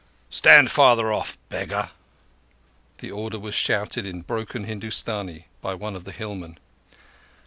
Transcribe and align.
"Stand 0.31 0.71
farther 0.71 1.13
off, 1.13 1.37
beggar!" 1.49 1.91
The 2.97 3.11
order 3.11 3.37
was 3.37 3.53
shouted 3.53 4.03
in 4.03 4.21
broken 4.23 4.63
Hindustani 4.63 5.45
by 5.61 5.75
one 5.75 5.95
of 5.95 6.05
the 6.05 6.11
hillmen. 6.11 6.57